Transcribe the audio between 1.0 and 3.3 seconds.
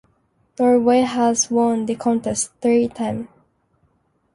has won the contest three times.